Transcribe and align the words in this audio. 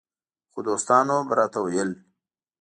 خو 0.51 0.59
دوستانو 0.67 1.17
به 1.27 1.33
راته 1.39 1.59
ویل 1.63 1.91